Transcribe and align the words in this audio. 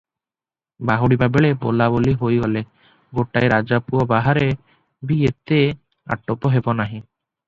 ବାହୁଡ଼ିବା 0.89 1.25
ବେଳେ 1.33 1.49
ବୋଲାବୋଲି 1.65 2.13
ହୋଇ 2.21 2.39
ଗଲେ, 2.43 2.63
ଗୋଟାଏ 3.19 3.51
ରଜାପୁଅ 3.53 4.05
ବାହାରେ 4.13 4.47
ବି 5.13 5.19
ଏତେ 5.31 5.61
ଆଟୋପ 6.17 6.53
ହେବ 6.57 6.77
ନାହିଁ। 6.81 7.03